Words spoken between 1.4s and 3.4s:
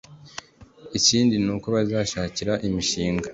ni uko bazashakirwa imishinga